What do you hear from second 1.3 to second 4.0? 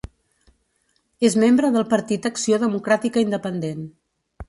membre del partit Acció Democràtica Independent.